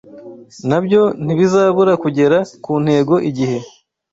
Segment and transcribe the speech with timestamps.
[0.69, 3.57] nabyo ntibizabura kugera ku ntego igihe